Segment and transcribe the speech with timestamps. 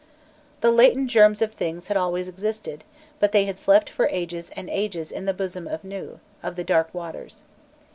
[0.61, 2.83] The latent germs of things had always existed,
[3.19, 6.55] but they had slept for ages and ages in the bosom of the Nû, of
[6.55, 7.43] the dark waters.